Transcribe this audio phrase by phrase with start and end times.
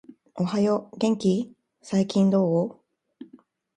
[0.33, 2.79] おはよう、元気ー？、最近どう？？